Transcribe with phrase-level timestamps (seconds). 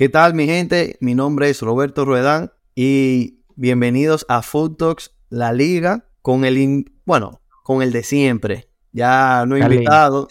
[0.00, 0.96] ¿Qué tal, mi gente?
[1.02, 6.90] Mi nombre es Roberto Ruedán y bienvenidos a Food Talks, la liga, con el, in-
[7.04, 8.70] bueno, con el de siempre.
[8.92, 9.80] Ya no he Carliño.
[9.82, 10.28] invitado.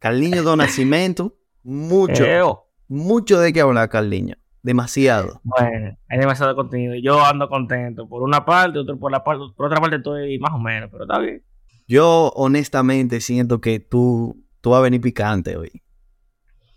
[0.00, 1.34] Carliño Don Nacimiento.
[1.62, 2.66] Mucho, Eo.
[2.86, 4.36] mucho de qué hablar, Carliño.
[4.62, 5.40] Demasiado.
[5.44, 6.92] Bueno, hay demasiado contenido.
[7.02, 8.06] Yo ando contento.
[8.06, 11.04] Por una parte, otro por la parte, por otra parte estoy más o menos, pero
[11.04, 11.42] está bien.
[11.88, 15.80] Yo honestamente siento que tú, tú vas a venir picante hoy.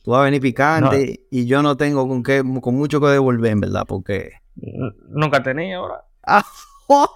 [0.08, 3.52] Tú vas a venir picante y yo no tengo con qué, con mucho que devolver,
[3.52, 4.32] en verdad, porque...
[5.10, 6.06] Nunca tenía ahora.
[6.26, 6.46] ¡Ah!
[6.88, 7.10] ¡Oh!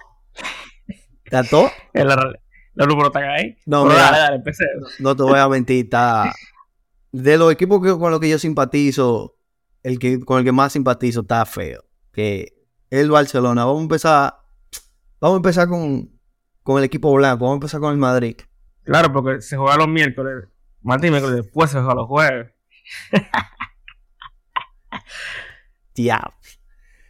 [1.24, 1.70] ¿Está todo?
[1.94, 2.06] El-
[2.74, 3.56] Los números están ahí.
[3.64, 3.96] No, mira.
[3.96, 4.66] dale, dale, empecé.
[4.98, 6.34] No te voy a mentir, está...
[7.12, 9.36] De los equipos que- con los que yo simpatizo,
[9.82, 11.84] el que, con el que más simpatizo está feo.
[12.12, 12.52] Que
[12.90, 13.64] el Barcelona.
[13.64, 14.34] Vamos a empezar...
[15.18, 16.10] Vamos a empezar con,
[16.62, 17.44] con el equipo blanco.
[17.46, 18.36] Vamos a empezar con el Madrid.
[18.82, 20.46] Claro, porque se juega los miércoles.
[20.82, 22.51] Martín miércoles, después se juega los jueves.
[25.94, 26.34] Diablo.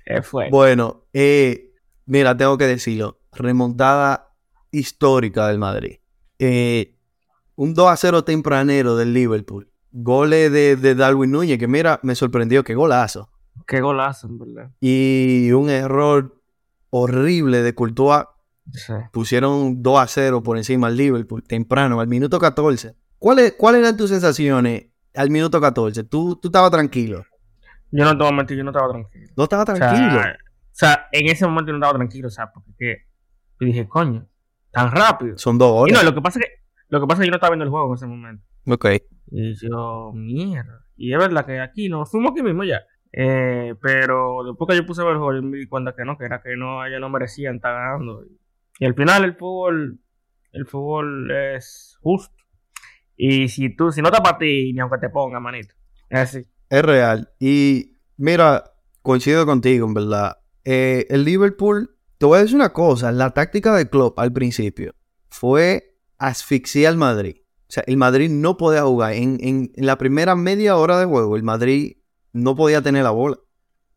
[0.05, 0.49] ¿Qué fue?
[0.51, 1.73] Bueno, eh,
[2.07, 3.21] mira, tengo que decirlo.
[3.33, 4.35] Remontada
[4.71, 5.99] histórica del Madrid.
[6.39, 6.97] Eh,
[7.55, 9.71] un 2 a 0 tempranero del Liverpool.
[9.93, 13.31] Goles de, de Darwin Núñez, que mira, me sorprendió, qué golazo.
[13.67, 14.71] Qué golazo, en verdad.
[14.81, 16.41] Y un error
[16.91, 18.25] horrible de Courtois.
[18.73, 18.93] Sí.
[19.13, 22.95] Pusieron 2 a 0 por encima al Liverpool, temprano, al minuto 14.
[23.19, 26.05] ¿Cuáles cuáles eran tus sensaciones al minuto 14?
[26.05, 27.25] ¿Tú, tú estabas tranquilo?
[27.91, 29.27] Yo no te voy a mentir, yo no estaba tranquilo.
[29.37, 30.21] No O sea, tranquilo.
[30.21, 30.25] o
[30.73, 32.97] sea, en ese momento yo no estaba tranquilo, o sea, porque que,
[33.61, 34.27] yo dije, coño,
[34.71, 35.37] tan rápido.
[35.37, 35.95] Son dos Y goles.
[35.99, 36.53] no, lo que pasa es que,
[36.89, 38.45] lo que pasa es que yo no estaba viendo el juego en ese momento.
[38.67, 38.87] Ok.
[39.31, 40.85] Y yo, mierda.
[40.97, 42.81] Y es verdad que aquí nos fuimos aquí mismo ya.
[43.13, 46.05] Eh, pero después que yo puse a ver el juego, yo me di cuenta que
[46.05, 48.25] no, que era que no, ellos no merecían estar ganando.
[48.79, 50.01] Y al final el fútbol,
[50.53, 52.35] el fútbol es justo.
[53.17, 55.75] Y si tú, si no para ti, ni aunque te ponga, manito.
[56.09, 56.43] Es así.
[56.69, 57.31] Es real.
[57.39, 58.65] Y mira,
[59.03, 60.39] coincido contigo, en verdad.
[60.65, 64.95] Eh, el Liverpool, te voy a decir una cosa, la táctica de Klopp al principio
[65.29, 67.37] fue asfixiar al Madrid.
[67.69, 69.15] O sea, el Madrid no podía jugar.
[69.15, 71.97] En, en- la primera media hora de juego, el Madrid
[72.33, 73.39] no podía tener la bola.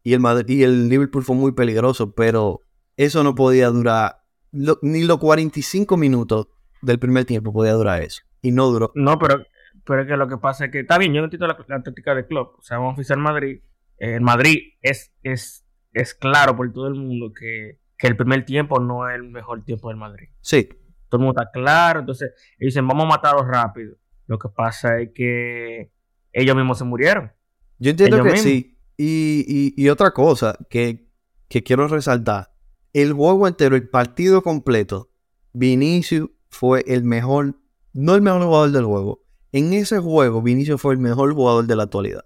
[0.03, 2.61] Y el, Madrid, y el Liverpool fue muy peligroso, pero
[2.95, 4.21] eso no podía durar,
[4.51, 6.47] ni los 45 minutos
[6.81, 8.21] del primer tiempo podía durar eso.
[8.45, 8.91] Y no duró.
[8.95, 9.43] No, pero,
[9.85, 11.81] pero es que lo que pasa es que está bien, yo no entiendo la, la
[11.83, 12.49] táctica de club.
[12.57, 13.61] O sea, vamos a oficiar Madrid.
[13.97, 18.45] Eh, el Madrid es, es, es claro por todo el mundo que, que el primer
[18.45, 20.27] tiempo no es el mejor tiempo del Madrid.
[20.41, 20.69] Sí,
[21.09, 22.01] Todo el mundo está claro.
[22.01, 23.95] Entonces, ellos dicen, vamos a matarlos rápido.
[24.27, 25.91] Lo que pasa es que
[26.33, 27.31] ellos mismos se murieron.
[27.79, 28.51] Yo entiendo Ellos que mismos.
[28.51, 28.77] sí.
[28.97, 29.45] Y,
[29.77, 31.09] y- y otra cosa que,
[31.49, 32.51] que quiero resaltar.
[32.93, 35.09] El juego entero, el partido completo,
[35.53, 37.55] Vinicius fue el mejor,
[37.95, 39.21] no el mejor jugador del juego.
[39.53, 42.25] En ese juego, Vinicius fue el mejor jugador de la actualidad.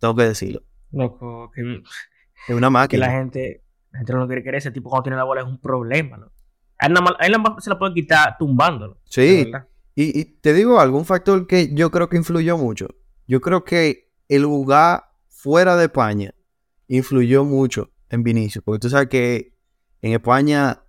[0.00, 0.62] Tengo que decirlo.
[0.90, 1.60] Loco, que,
[2.48, 3.06] Es una que máquina.
[3.06, 4.58] la gente, la gente no quiere querer.
[4.58, 6.16] Ese tipo cuando tiene la bola es un problema.
[6.16, 6.32] ¿no?
[6.78, 8.98] A él, a él se la pueden quitar tumbándolo.
[9.04, 9.50] Sí.
[9.94, 12.88] y te digo algo, un factor que yo creo que influyó mucho.
[13.28, 16.34] Yo creo que el jugar fuera de España
[16.88, 18.64] influyó mucho en Vinicius.
[18.64, 19.54] Porque tú sabes que
[20.02, 20.82] en España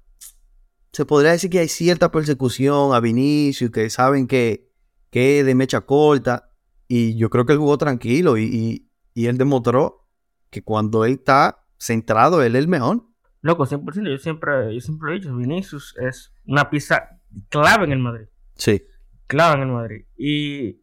[0.91, 4.69] se podría decir que hay cierta persecución a Vinicius, que saben que,
[5.11, 6.51] que es de mecha corta.
[6.87, 10.07] Y yo creo que él jugó tranquilo y, y- y él demostró
[10.49, 13.03] que cuando él está centrado, él es el mejor.
[13.41, 14.09] Loco, 100%.
[14.09, 18.27] Yo siempre, yo siempre lo he dicho, Vinicius es una pieza clave en el Madrid.
[18.55, 18.81] Sí.
[19.27, 20.05] Clave en el Madrid.
[20.17, 20.81] Y,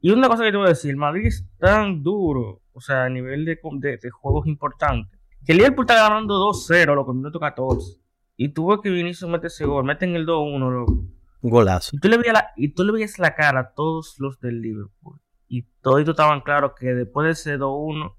[0.00, 3.04] y una cosa que te voy a decir, el Madrid es tan duro, o sea,
[3.04, 7.16] a nivel de, de, de juegos importantes, que el Liverpool está ganando 2-0, loco, en
[7.16, 7.98] el minuto 14.
[8.36, 11.04] Y tuvo que Vinicius mete ese gol, meten el 2-1, loco.
[11.40, 11.96] Un golazo.
[11.96, 14.60] Y tú, le veías la, y tú le veías la cara a todos los del
[14.60, 15.20] Liverpool.
[15.48, 18.14] Y todos estaban claros que después de ese 2-1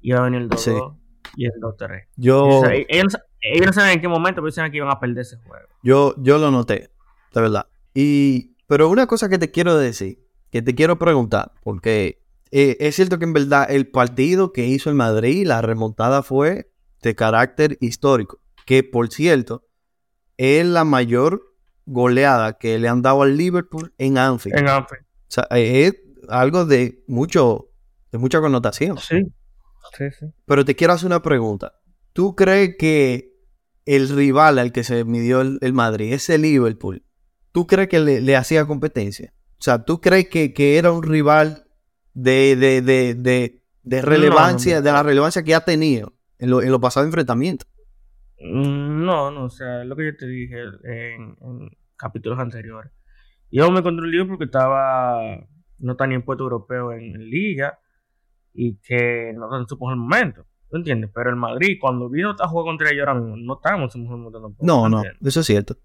[0.00, 0.72] iba a venir el 2-2 Sí.
[1.36, 2.06] y el 2-3.
[2.16, 4.98] Yo, O sea, ellos, ellos no saben en qué momento, pero saben que iban a
[4.98, 5.66] perder ese juego.
[5.82, 6.90] Yo, yo lo noté,
[7.34, 7.66] de verdad.
[7.94, 10.18] Y, pero una cosa que te quiero decir,
[10.50, 14.90] que te quiero preguntar, porque eh, es cierto que en verdad el partido que hizo
[14.90, 16.70] el Madrid, la remontada fue
[17.02, 19.64] de carácter histórico, que por cierto,
[20.42, 21.42] es la mayor
[21.84, 24.58] goleada que le han dado al Liverpool en Anfield.
[24.58, 25.02] En Anfield.
[25.04, 25.94] O sea, es
[26.28, 27.68] algo de mucho,
[28.10, 28.96] de mucha connotación.
[28.98, 29.20] Sí,
[29.98, 30.26] sí, sí.
[30.46, 31.74] Pero te quiero hacer una pregunta.
[32.12, 33.34] ¿Tú crees que
[33.84, 37.04] el rival al que se midió el, el Madrid, ese Liverpool,
[37.52, 39.34] ¿tú crees que le, le hacía competencia?
[39.58, 41.66] O sea, ¿tú crees que, que era un rival
[42.14, 43.14] de, de, de,
[43.82, 44.82] de, relevancia, no.
[44.82, 47.68] de la relevancia que ha tenido en, lo- en los pasados enfrentamientos?
[48.40, 52.92] Mm, No, no, o sea, lo que yo te dije en, en capítulos anteriores.
[53.50, 55.20] Yo me encontré un libro porque estaba
[55.78, 57.78] no tan ni en puesto europeo en, en liga.
[58.52, 60.44] y que no en su mejor momento.
[60.68, 61.10] ¿Tú entiendes?
[61.14, 64.18] Pero el Madrid, cuando vino a jugar contra ellos, ahora no estábamos en su mejor
[64.18, 64.66] momento tampoco.
[64.66, 65.76] No, no, eso es cierto.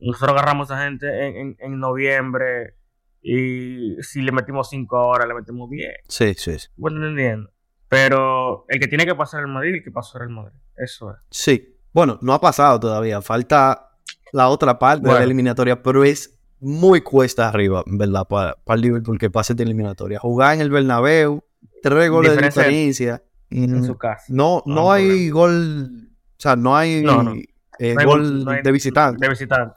[0.00, 2.74] Nosotros agarramos a esa gente en, en, en noviembre
[3.22, 5.88] y si le metimos 5 horas, le metimos 10.
[6.08, 6.68] Sí, sí, sí.
[6.76, 7.50] Bueno, entendiendo.
[7.88, 10.58] Pero el que tiene que pasar el Madrid, el que pasó era el Madrid.
[10.76, 11.16] Eso es.
[11.30, 11.74] Sí.
[11.92, 13.20] Bueno, no ha pasado todavía.
[13.22, 13.90] Falta
[14.32, 18.26] la otra parte de la eliminatoria, pero es muy cuesta arriba, en ¿verdad?
[18.28, 20.18] Para, para el Liverpool que pase de eliminatoria.
[20.18, 21.42] Jugar en el Bernabéu,
[21.82, 23.22] tres goles de Diferencia de- diferencia.
[23.50, 24.24] En Mm, su casa.
[24.28, 27.32] No, No no hay gol, o sea, no hay, No, no.
[27.34, 29.24] eh, hay gol hay- de visitante.
[29.24, 29.74] De visitante.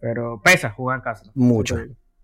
[0.00, 1.30] Pero pesa jugar en casa.
[1.34, 1.76] Mucho.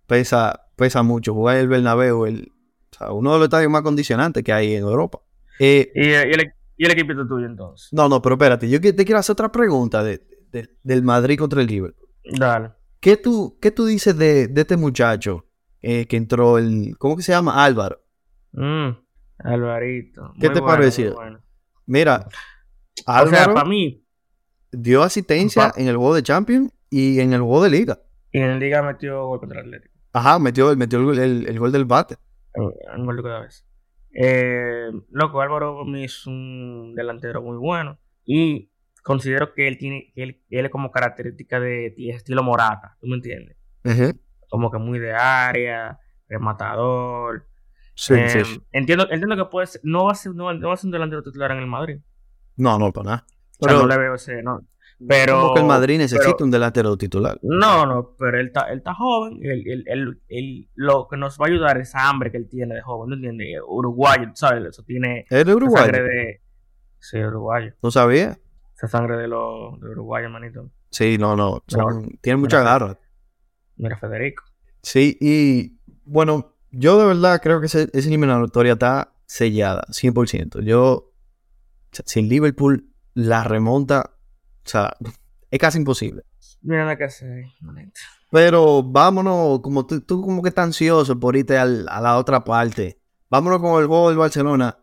[0.07, 1.33] Pesa, pesa mucho.
[1.33, 2.51] Jugar en el Bernabéu, el,
[2.91, 5.19] o sea, uno de los estadios más condicionantes que hay en Europa.
[5.59, 7.89] Eh, ¿Y, y el, y el equipito tuyo entonces.
[7.91, 11.59] no, no, pero espérate, yo te quiero hacer otra pregunta de, de- del Madrid contra
[11.61, 12.07] el Liverpool.
[12.23, 12.71] Dale.
[13.01, 15.45] ¿Qué tú, qué tú dices de, de este muchacho
[15.81, 17.63] eh, que entró, el, ¿cómo que se llama?
[17.63, 18.01] Álvaro.
[18.53, 18.89] Mm,
[19.39, 20.33] Alvarito.
[20.39, 21.13] ¿Qué Muy te bueno, pareció?
[21.15, 21.39] bueno.
[21.85, 24.03] Mira, O sea, Álvaro para mí,
[24.71, 27.99] dio asistencia Pa- en el juego de Champions y en el juego de Liga.
[28.31, 29.93] y en el Liga metió gol contra el Atlético.
[30.13, 32.17] Ajá, metió, metió el, el- el gol del bate.
[32.55, 33.65] Un gol de cada vez.
[34.13, 37.97] Eh, loco, Álvaro mí es un delantero muy bueno.
[38.25, 38.69] Y
[39.03, 43.07] considero que él tiene, que él, él es como característica de, de estilo Morata, ¿tú
[43.07, 43.57] me entiendes?
[44.49, 47.47] Como que muy de área, rematador.
[47.95, 48.61] Sí, Eh, sí, sí.
[48.71, 50.91] Entiendo, entiendo que puede ser, no va a ser, no, no va a ser un
[50.91, 51.99] delantero titular en el Madrid.
[52.55, 53.25] No, no, para nada.
[53.59, 54.61] O sea, Pero- no le veo ese, no.
[55.07, 55.39] Pero.
[55.41, 57.39] Como que el Madrid necesita pero- un delantero titular.
[57.41, 59.39] No, no, pero él está, él está joven.
[59.41, 62.47] Él, él- él- él- lo que nos va a ayudar es esa hambre que él
[62.49, 63.61] tiene de joven, ¿no entiendes?
[63.67, 64.65] Uruguayo, ¿sabes?
[64.65, 65.83] Eso tiene ¿Es de esa Uruguay?
[65.83, 66.41] sangre de.
[66.99, 67.73] Sí, uruguayo.
[67.81, 68.37] No sabía.
[68.75, 70.69] Esa sangre de los de uruguayos, manito.
[70.89, 71.63] Sí, no, no.
[71.67, 72.99] son- Mira, tiene mucha mira, garra.
[73.77, 74.43] Mira, Federico.
[74.81, 80.59] Sí, y bueno, yo de verdad creo que ese- esa eliminatoria está sellada, 100%.
[80.61, 81.11] Yo,
[81.91, 84.15] sin Liverpool la remonta,
[84.69, 84.95] sea,
[85.51, 86.23] es casi imposible.
[86.61, 87.99] Mira que hacer, manito.
[88.31, 92.43] Pero vámonos, como tú, tú como que estás ansioso por irte al- a la otra
[92.43, 92.99] parte.
[93.29, 94.77] Vámonos con el juego del Barcelona.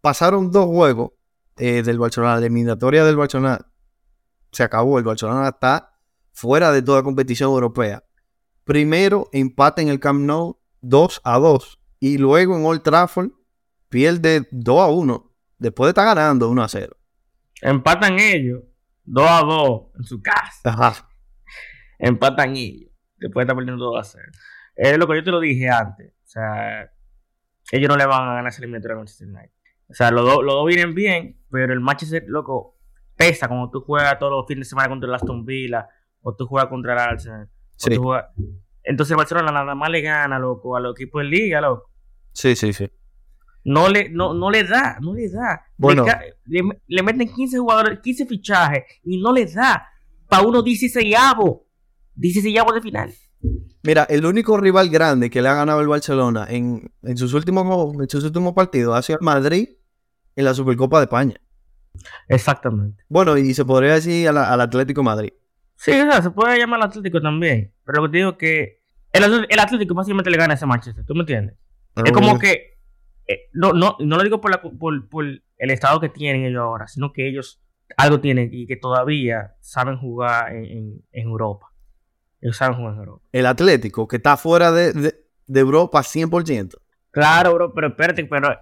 [0.00, 1.12] Pasaron dos juegos
[1.56, 3.58] eh, del Barcelona, la eliminatoria del Barcelona
[4.52, 4.98] se acabó.
[4.98, 5.92] El Barcelona está
[6.32, 8.02] fuera de toda competición europea.
[8.64, 11.78] Primero empate en el Camp Nou 2 a 2.
[12.00, 13.30] Y luego en Old Trafford
[13.88, 15.32] pierde 2 a 1.
[15.58, 16.96] Después de estar ganando 1 a 0.
[17.62, 18.62] Empatan ellos,
[19.12, 20.60] 2 a 2 en su casa.
[20.70, 21.08] Ajá.
[21.98, 22.90] Empatan ellos.
[23.16, 24.24] Después de estar perdiendo 2 a 0.
[24.76, 26.12] Es lo que yo te lo dije antes.
[26.24, 26.90] O sea,
[27.72, 29.50] ellos no le van a ganar esa eliminatoria a Manchester United.
[29.88, 32.78] O sea, los dos los dos vienen bien, pero el Manchester, loco,
[33.16, 35.88] pesa cuando tú juegas todos los fines de semana contra el Aston Villa
[36.22, 37.50] o tú juegas contra el Arsenal.
[37.76, 38.26] Sí, juegas-
[38.84, 41.90] Entonces el Barcelona nada más le gana, loco, a los equipos de liga, loco.
[42.32, 42.72] sí, sí.
[42.72, 42.88] sí.
[43.64, 45.62] No le, no, no le da, no le da.
[45.76, 46.04] Bueno.
[46.46, 49.86] Le, meten 15 jugadores, 15 fichajes y no le da.
[50.28, 51.58] Para uno 16 avos.
[52.14, 53.12] 16 avos de final.
[53.82, 57.94] Mira, el único rival grande que le ha ganado el Barcelona en, en sus últimos
[57.98, 59.68] en sus últimos partidos ha sido el Madrid
[60.36, 61.34] en la Supercopa de España.
[62.28, 63.02] Exactamente.
[63.08, 65.32] Bueno, y se podría decir al Atlético Madrid.
[65.76, 67.72] Sí, o sea, se puede llamar Atlético también.
[67.84, 70.56] Pero lo que te digo es que el, Atl- el Atlético básicamente le gana a
[70.56, 71.04] ese Manchester.
[71.06, 71.56] ¿Tú me entiendes?
[71.96, 72.78] Es como que.
[73.32, 76.60] Eh, no, no, no lo digo por, la, por, por el estado que tienen ellos
[76.62, 77.60] ahora, sino que ellos
[77.96, 81.66] algo tienen y que todavía saben jugar en, en- en Europa.
[82.40, 83.24] Ellos saben jugar en Europa.
[83.32, 85.14] el Atlético, que está fuera de, de-
[85.46, 86.76] de Europa 100%.
[87.10, 88.56] Claro, bro, pero espérate, pero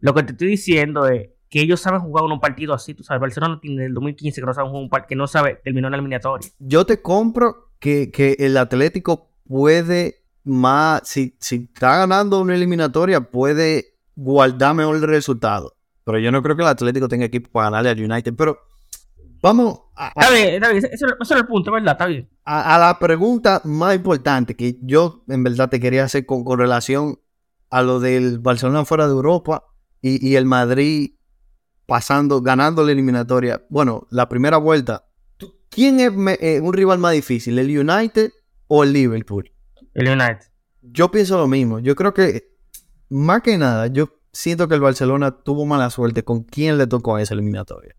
[0.00, 3.20] lo que te estoy diciendo es que ellos saben jugar un partido así, tú sabes.
[3.20, 5.92] Barcelona tiene el 2015 que no sabe jugar un partido, que no sabe, terminó en
[5.92, 6.48] la eliminatoria.
[6.58, 13.20] Yo te compro que, que el Atlético puede más, si, si está ganando una eliminatoria,
[13.20, 15.76] puede guardar mejor el resultado.
[16.04, 18.34] Pero yo no creo que el Atlético tenga equipo para ganarle al United.
[18.36, 18.58] Pero
[19.42, 21.92] vamos a, a- Está bien, está bien, ese, ese era el punto, ¿verdad?
[21.92, 22.28] Está bien.
[22.44, 26.58] a- a la pregunta más importante que yo en verdad te quería hacer con, con
[26.58, 27.18] relación
[27.70, 29.64] a lo del Barcelona fuera de Europa
[30.02, 31.12] y, y el Madrid
[31.86, 33.64] pasando, ganando la eliminatoria.
[33.68, 35.06] Bueno, la primera vuelta.
[35.36, 38.30] ¿tú- ¿Quién es me- eh, un rival más difícil, el United
[38.68, 39.50] o el Liverpool?
[39.94, 40.46] El United.
[40.82, 41.78] Yo pienso lo mismo.
[41.80, 42.49] Yo creo que,
[43.10, 47.16] más que nada, yo siento que el Barcelona tuvo mala suerte con quién le tocó
[47.16, 47.94] a esa eliminatoria.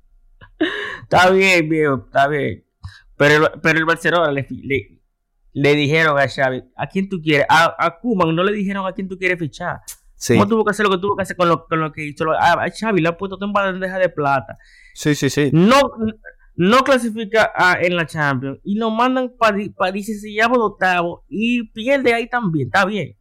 [1.03, 2.63] Está bien, viejo, está bien.
[3.17, 5.01] Pero el, pero el Barcelona le, fi- le,
[5.53, 7.45] le dijeron a Xavi, ¿a quién tú quieres?
[7.49, 9.79] A, a Koeman no le dijeron a quién tú quieres fichar.
[10.15, 12.05] Sí, ¿Cómo tuvo que hacer lo que tuvo que hacer con lo, con lo que
[12.05, 12.25] hizo?
[12.31, 14.57] A, Xavi le ha puesto en bandeja de plata.
[14.93, 15.49] sí, sí, sí.
[15.51, 15.79] No,
[16.55, 21.69] no clasifica a- en la Champions y lo mandan para pa 16 de octavo y
[21.71, 22.67] pierde ahí también.
[22.67, 23.17] Está bien.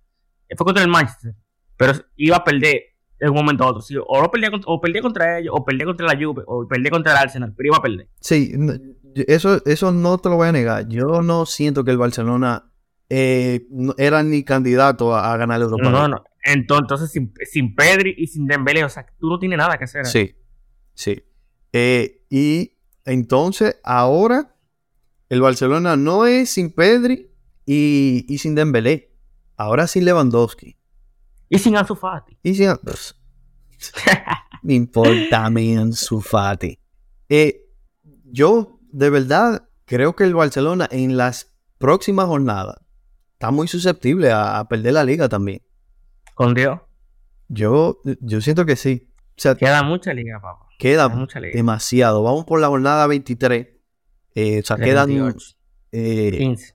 [0.56, 1.34] Fue contra el Manchester.
[1.80, 2.82] Pero iba a perder.
[3.22, 3.82] en un momento a otro.
[3.82, 6.66] Sí, o, no perdía, contra- o perdía contra ellos, o perdía contra la Juve, o
[6.66, 8.08] perdía contra el Arsenal, pero iba a perder.
[8.20, 8.50] Sí,
[9.26, 10.88] eso, eso no te lo voy a negar.
[10.88, 12.72] Yo no siento que el Barcelona
[13.10, 16.08] eh, no- era ni candidato a, a ganar el Europa No, League.
[16.12, 16.24] no.
[16.44, 17.10] Entonces,
[17.50, 20.06] sin Pedri y sin Dembélé, o sea, tú no tienes nada que hacer.
[20.06, 20.34] Sí,
[20.94, 21.22] sí.
[21.74, 22.72] Eh, y
[23.04, 24.54] entonces, ahora,
[25.28, 27.30] el Barcelona no es sin Pedri
[27.66, 29.12] y, y sin Dembélé.
[29.58, 30.78] Ahora sin Lewandowski.
[31.50, 32.38] Y sin Ansu Fati.
[32.42, 32.70] Y sin...
[34.62, 36.78] Me importa a mí Ansu Fati.
[37.28, 37.62] Eh,
[38.24, 42.76] yo, de verdad, creo que el Barcelona en las próximas jornadas
[43.32, 45.62] está muy susceptible a, a perder la liga también.
[46.34, 46.78] Con Dios.
[47.48, 49.10] Yo, yo siento que sí.
[49.36, 50.66] O sea, Queda mucha liga, papá.
[50.78, 51.52] queda Queda mucha liga.
[51.54, 52.22] demasiado.
[52.22, 53.66] Vamos por la jornada 23.
[54.34, 55.56] Eh, o sea, quedan, 38,
[55.92, 56.74] eh, 15.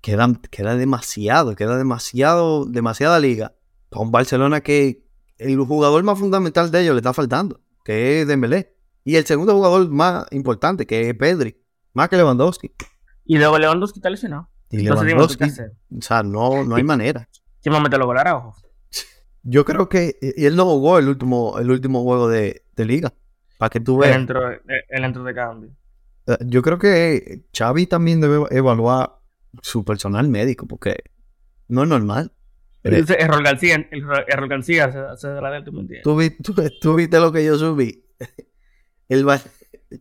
[0.00, 3.54] quedan, queda demasiado, queda demasiado, demasiada liga.
[3.90, 5.04] Para un Barcelona que
[5.38, 8.74] el jugador más fundamental de ellos le está faltando, que es Dembélé.
[9.04, 11.56] Y el segundo jugador más importante, que es Pedri,
[11.94, 12.72] más que Lewandowski.
[13.24, 14.50] Y luego Lewandowski está lesionado.
[14.70, 17.28] Y Entonces, o sea, no, no hay manera.
[17.62, 18.54] ¿Quién va a meter los goles ojo?
[19.42, 23.14] Yo creo que y él no jugó el último, el último juego de, de liga.
[23.56, 24.16] Para que tú veas.
[24.16, 25.70] entró, él- él entró de cambio.
[26.26, 29.18] Eh, Yo creo que Xavi también debe evaluar
[29.62, 31.02] su personal médico, porque
[31.68, 32.32] no es normal.
[32.94, 36.02] Eh, Entonces, Errol García, el, Errol García se, se de del, ¿tú me entiendes?
[36.04, 38.04] ¿Tú, vi- tú- tú viste lo que yo subí.
[39.08, 39.24] El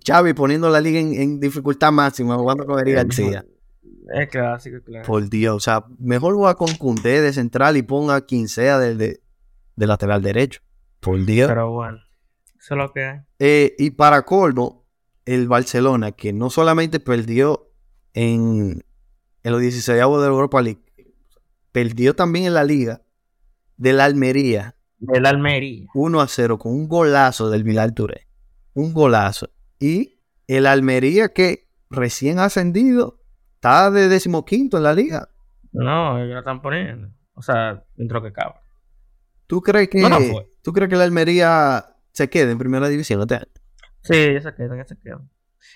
[0.06, 3.46] Xavi poniendo la liga en, en dificultad máxima, jugando con Eric García.
[4.14, 5.06] Es clásico, claro.
[5.06, 8.96] Por Dios, o sea, mejor juega con Cundé de central y ponga quien sea de,
[8.96, 9.22] de-
[9.76, 10.62] de lateral derecho.
[11.00, 11.48] Por Dios.
[11.48, 12.00] Pero bueno,
[12.60, 13.20] eso es lo que hay.
[13.40, 14.86] Eh, y para colmo,
[15.26, 17.70] el Barcelona, que no solamente perdió
[18.14, 18.84] en,
[19.44, 20.82] en los 16 de la Europa League,
[21.72, 23.02] perdió también en la liga
[23.78, 25.86] de la Almería De la Almería.
[25.94, 28.28] 1 a 0 con un golazo del Vilar Touré.
[28.74, 29.50] Un golazo.
[29.80, 33.20] Y el Almería que recién ascendido
[33.56, 35.30] está de decimoquinto en la liga.
[35.72, 37.10] No, ellos la están poniendo.
[37.34, 38.56] O sea, dentro que cabe.
[39.46, 40.50] ¿Tú crees que, No, no fue.
[40.64, 43.46] ¿tú crees que el Almería se quede en primera división este año?
[44.02, 45.30] Sí, ya se quedan, ya se quedan.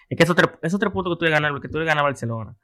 [0.09, 2.01] Es que esos tres, esos tres puntos que tú le ganas, que tú le ganas
[2.01, 2.55] a Barcelona,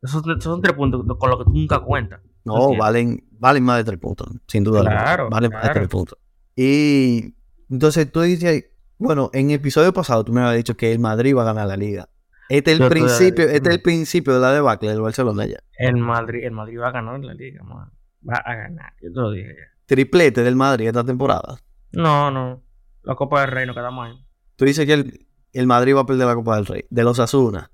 [0.00, 2.20] esos, esos son tres puntos con los que tú nunca cuentas.
[2.44, 4.80] No, valen, valen más de tres puntos, sin duda.
[4.80, 5.02] alguna.
[5.02, 5.80] Claro, Valen más de claro.
[5.80, 6.18] tres puntos.
[6.56, 7.34] Y
[7.70, 8.66] entonces tú dices,
[8.98, 11.66] bueno, en el episodio pasado tú me habías dicho que el Madrid va a ganar
[11.68, 12.08] la liga.
[12.48, 15.58] Este es el Yo principio, este es el principio de la debacle del Barcelona ya.
[15.78, 17.90] El Madrid, el Madrid va a ganar la liga, man.
[18.28, 18.92] Va a ganar.
[19.00, 19.78] Yo te lo dije ya.
[19.86, 21.58] Triplete del Madrid esta temporada.
[21.92, 22.62] No, no.
[23.02, 24.24] La Copa del Rey no queda mal.
[24.56, 27.18] Tú dices que el, el Madrid va a perder la Copa del Rey, de los
[27.18, 27.70] Asuna.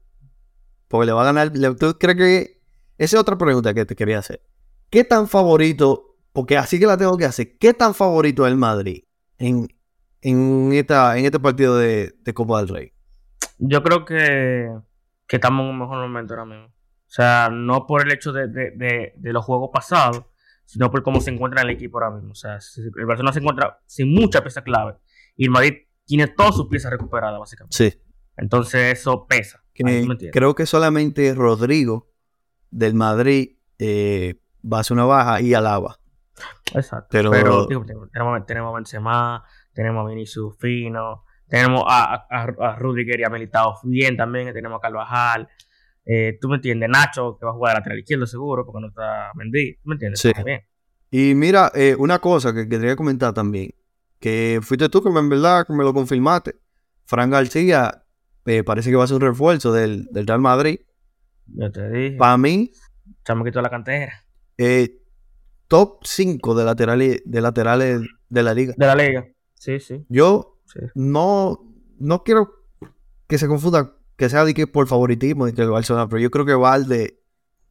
[0.87, 1.55] Porque le va a ganar.
[1.57, 2.61] le- ¿Tú crees que.?
[2.99, 4.41] Esa es otra pregunta que te quería hacer.
[4.91, 6.17] ¿Qué tan favorito?
[6.33, 7.59] Porque así que la tengo que hacer.
[7.59, 9.05] ¿Qué tan favorito es el Madrid
[9.39, 9.69] en,
[10.21, 12.93] en, esta, en este partido de, de Copa del Rey?
[13.59, 14.71] Yo creo que,
[15.27, 16.67] que estamos en un mejor momento ahora mismo.
[16.67, 20.25] O sea, no por el hecho de, de, de, de los juegos pasados,
[20.65, 22.33] sino por cómo se encuentra el equipo ahora mismo.
[22.33, 24.97] O sea, el Barcelona se encuentra sin mucha pieza clave
[25.37, 25.73] y el Madrid
[26.05, 27.77] tiene todas sus piezas recuperadas, básicamente.
[27.77, 28.03] Sí.
[28.37, 29.65] Entonces eso pesa.
[29.73, 32.11] Que creo que solamente Rodrigo
[32.71, 35.99] del Madrid eh, va a hacer una baja y Alaba.
[36.75, 37.09] Exacto.
[37.11, 43.21] Pero- Pero, digo, tenemos, tenemos a Benzema, tenemos a Vinicius Fino, tenemos a, a, Rudiger
[43.21, 45.49] y a Militao bien también, tenemos a Carvajal.
[46.05, 49.31] Eh, tú me entiendes, Nacho, que va a jugar lateral izquierdo seguro, porque no está
[49.35, 49.75] Mendy.
[49.77, 50.21] ¿Tú me entiendes?
[50.21, 50.33] Sí.
[50.45, 50.63] Bien.
[51.11, 53.71] Y mira, eh, una cosa que quería comentar también,
[54.21, 56.55] que fuiste tú que me- en verdad que me lo confirmaste.
[57.07, 58.05] Fran García
[58.47, 60.81] eh, parece que va a ser un refuerzo del, del Real Madrid.
[61.47, 62.17] Yo te dije.
[62.17, 62.73] Para mí,
[63.25, 64.25] Chamaquito de la cantera.
[64.59, 65.01] Eh,
[65.69, 68.75] top 5 de laterales, de laterales de la liga.
[68.77, 69.27] De la liga.
[69.55, 70.05] Sí, sí.
[70.09, 70.81] Yo sí.
[70.95, 71.65] no,
[71.99, 72.51] no quiero
[73.27, 76.45] que se confunda que sea de que por favoritismo entre el Barcelona, pero yo creo
[76.45, 77.21] que Valde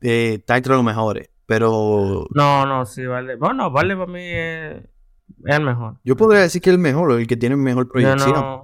[0.01, 1.29] eh, está entre los mejores.
[1.45, 3.35] Pero No, no, sí, vale.
[3.37, 4.83] Bueno, vale para mí es,
[5.45, 5.97] es el mejor.
[6.03, 8.31] yo podría decir que el mejor, el que tiene mejor Yo proyección.
[8.33, 8.63] no,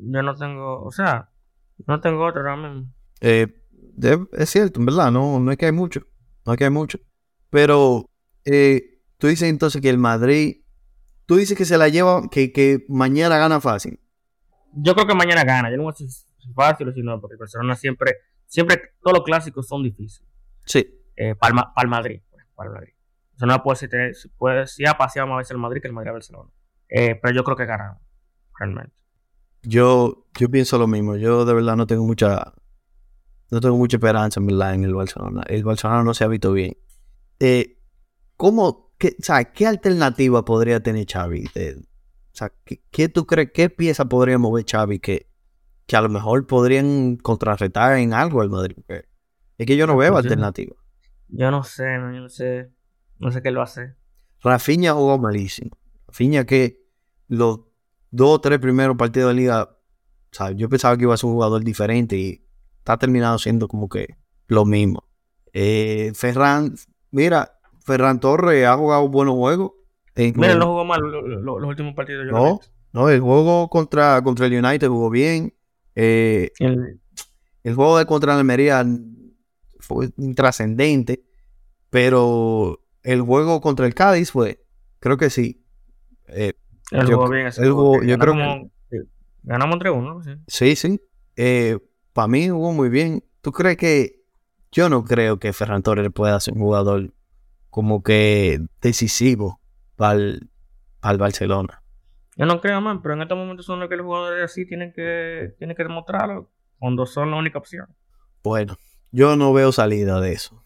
[0.00, 1.28] yo no tengo, o sea,
[1.86, 2.88] no tengo otro ahora mismo.
[3.20, 3.54] Eh,
[3.94, 6.00] de- es cierto, en verdad, no, no es que hay mucho.
[6.46, 6.98] No es que hay mucho.
[7.54, 8.10] Pero
[8.44, 10.62] eh, tú dices entonces que el Madrid,
[11.24, 14.00] tú dices que se la lleva, que, que mañana gana fácil.
[14.72, 15.70] Yo creo que mañana gana.
[15.70, 16.08] Yo no voy a decir
[16.52, 20.28] fácil o si no, porque el Barcelona siempre, siempre, todos los clásicos son difíciles.
[20.66, 20.84] Sí.
[21.14, 22.92] Eh, para, para el Madrid, pues, para el Madrid.
[23.36, 25.86] O sea, no puede ser, tener- puede, si ha paseado más veces el Madrid que
[25.86, 26.50] el Madrid a Barcelona.
[26.88, 28.02] Eh, pero yo creo que ganamos,
[28.58, 28.96] realmente.
[29.62, 31.16] Yo, yo pienso lo mismo.
[31.16, 32.52] Yo de verdad no tengo mucha,
[33.52, 35.44] no tengo mucha esperanza en verdad en el Barcelona.
[35.46, 36.76] El Barcelona no se ha visto bien.
[37.40, 37.78] Eh,
[38.36, 41.80] ¿Cómo, qué, sabes, qué alternativa podría tener Xavi O
[42.32, 43.50] sea, ¿qué, qué tú crees?
[43.52, 45.28] ¿Qué pieza podría mover Xavi que,
[45.86, 48.76] que a lo mejor podrían contrarrestar en algo al Madrid?
[49.58, 50.74] Es que yo no veo Pues yo- alternativa.
[51.28, 52.70] Yo no sé, no, yo no sé.
[53.18, 53.94] No sé qué lo hace.
[54.42, 55.70] Rafinha jugó malísimo.
[56.06, 56.84] Rafinha que
[57.28, 57.60] los
[58.10, 59.76] dos o tres primeros partidos de liga, o
[60.30, 62.44] sea, yo pensaba que iba a ser un jugador diferente y
[62.78, 65.08] está terminado siendo como que lo mismo.
[65.52, 66.74] Eh, Ferran,
[67.14, 69.72] mira, Ferran Torres ha jugado buenos juegos.
[70.16, 72.26] Mira, no jugó mal lo- lo- los últimos partidos.
[72.26, 72.60] No,
[72.92, 75.54] no, el juego contra, contra el United jugó bien.
[75.94, 77.00] Eh, El-
[77.62, 78.84] el juego de contra el Almería
[79.80, 81.24] fue intrascendente,
[81.90, 84.64] pero el juego contra el Cádiz fue,
[85.00, 85.64] creo que sí.
[86.28, 86.54] Eh,
[86.90, 87.46] él Yo- jugó bien.
[87.48, 88.96] ese él juego, jugó- que yo creo que- ganamos- sí,
[89.42, 90.30] Ganamos entre uno, sí.
[90.46, 91.00] Sí, sí.
[92.12, 93.22] Para mí jugó muy bien.
[93.42, 94.23] ¿Tú crees que.?
[94.74, 97.12] Yo no creo que Ferran Torres pueda ser un jugador
[97.70, 99.60] como que decisivo
[99.94, 100.50] para el,
[101.00, 101.80] Barcelona.
[102.36, 104.92] Yo no creo, man, pero en estos momentos son los que los jugadores así tienen
[104.92, 106.50] que, tienen que demostrarlo
[106.80, 107.86] cuando son la única opción.
[108.42, 108.76] Bueno,
[109.12, 110.64] yo no veo salida de eso.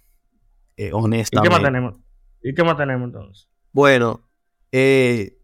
[0.78, 1.50] eh, ¿Y qué honestamente.
[1.50, 1.96] más tenemos?
[2.42, 3.50] ¿Y qué más tenemos entonces?
[3.72, 4.22] Bueno,
[4.72, 5.38] eh,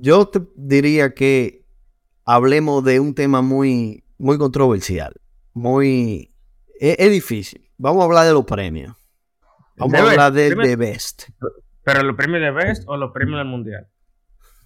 [0.00, 1.66] yo te diría que
[2.24, 5.14] hablemos de un tema muy, muy controversial.
[5.52, 6.29] Muy.
[6.80, 7.70] Es, es difícil.
[7.76, 8.96] Vamos a hablar de los premios.
[9.76, 11.24] Vamos a hablar de, de Best.
[11.84, 13.86] ¿Pero los premios de Best o los premios del Mundial?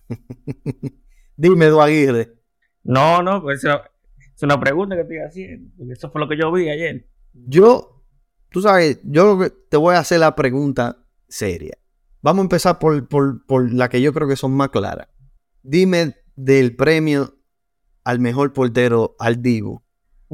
[1.36, 2.32] Dime, Edu Aguirre.
[2.84, 5.92] No, no, pues es una pregunta que estoy haciendo.
[5.92, 7.08] Eso fue lo que yo vi ayer.
[7.32, 8.04] Yo,
[8.50, 11.76] tú sabes, yo te voy a hacer la pregunta seria.
[12.22, 15.08] Vamos a empezar por, por, por la que yo creo que son más claras.
[15.62, 17.38] Dime del premio
[18.04, 19.83] al mejor portero al Dibu.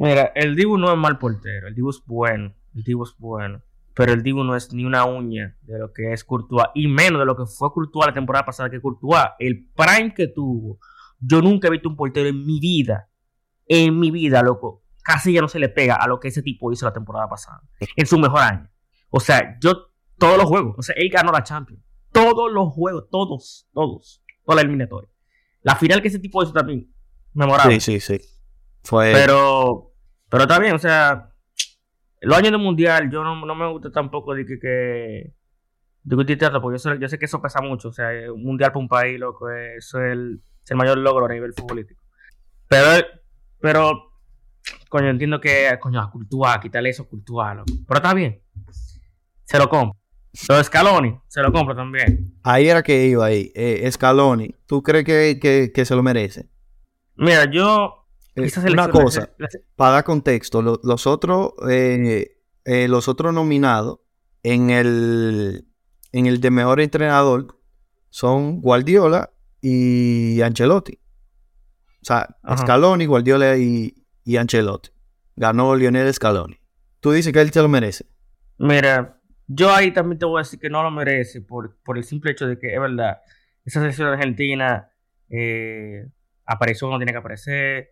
[0.01, 1.67] Mira, el Dibu no es mal portero.
[1.67, 2.55] El Dibu es bueno.
[2.73, 3.61] El Dibu es bueno.
[3.93, 6.69] Pero el Dibu no es ni una uña de lo que es Courtois.
[6.73, 8.71] Y menos de lo que fue Courtois la temporada pasada.
[8.71, 10.79] Que Courtois, el prime que tuvo.
[11.19, 13.09] Yo nunca he visto un portero en mi vida.
[13.67, 14.83] En mi vida, loco.
[15.03, 17.61] Casi ya no se le pega a lo que ese tipo hizo la temporada pasada.
[17.95, 18.71] En su mejor año.
[19.11, 20.75] O sea, yo, todos los juegos.
[20.79, 21.83] O sea, él ganó la Champions.
[22.11, 23.07] Todos los juegos.
[23.11, 23.67] Todos.
[23.71, 24.23] Todos.
[24.43, 25.11] Toda la eliminatoria.
[25.61, 26.91] La final que ese tipo hizo también.
[27.33, 27.79] Memorable.
[27.79, 28.27] Sí, sí, sí.
[28.83, 29.11] Fue.
[29.13, 29.90] Pero,
[30.31, 31.29] pero está bien, o sea,
[32.21, 35.33] los años de mundial, yo no, no me gusta tampoco de que, que
[36.03, 37.89] discutir tanto, porque yo sé, yo sé que eso pesa mucho.
[37.89, 41.25] O sea, un mundial para un país, loco, eso es el, es el mayor logro
[41.25, 42.01] a nivel futbolístico.
[42.67, 43.05] Pero,
[43.59, 44.13] pero,
[44.89, 47.07] coño, entiendo que, coño, a Courtois, quitarle eso
[47.43, 47.73] a loco.
[47.87, 48.41] Pero está bien,
[49.43, 49.99] se lo compro.
[50.47, 52.35] Lo de Scaloni, se lo compro también.
[52.43, 53.51] Ahí era que iba ahí.
[53.53, 54.55] Eh, Scaloni.
[54.65, 56.47] ¿Tú crees que, que- que se lo merece?
[57.17, 58.00] Mira, yo.
[58.35, 59.29] Eh, una cosa,
[59.75, 63.99] para dar contexto, lo- los otros eh, eh, los otros nominados
[64.43, 65.67] en el
[66.13, 67.59] en el de mejor entrenador
[68.09, 70.93] son Guardiola y Ancelotti.
[72.01, 72.57] O sea, Ajá.
[72.63, 74.89] Scaloni, Guardiola y, y Ancelotti.
[75.35, 76.57] Ganó Lionel Scaloni.
[76.99, 78.05] Tú dices que él se lo merece.
[78.57, 82.03] Mira, yo ahí también te voy a decir que no lo merece por, por el
[82.03, 83.19] simple hecho de que es verdad,
[83.65, 84.89] esa selección Argentina
[86.45, 87.90] apareció cuando tenía que aparecer,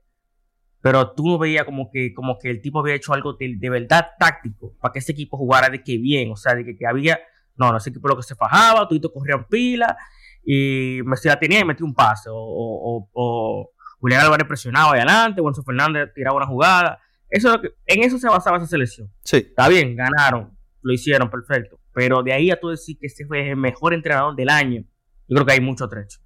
[0.81, 3.69] pero tú no veías como que, como que el tipo había hecho algo de, de
[3.69, 6.87] verdad táctico para que ese equipo jugara de que bien, o sea, de que, que
[6.87, 7.19] había,
[7.55, 9.97] no, no, ese equipo lo que se fajaba, todito corrían pila
[10.43, 14.93] y Messi la tenía y metía un pase, o, o, o, o Julián Álvarez presionaba
[14.93, 18.67] adelante, Juanzo Fernández tiraba una jugada, eso es lo que, en eso se basaba esa
[18.67, 19.11] selección.
[19.23, 19.37] Sí.
[19.37, 21.79] Está bien, ganaron, lo hicieron, perfecto.
[21.93, 24.83] Pero de ahí a tú decir que ese fue el mejor entrenador del año,
[25.27, 26.19] yo creo que hay mucho trecho.